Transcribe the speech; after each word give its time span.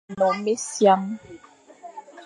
Nnom 0.11 0.39
essiang. 0.53 1.05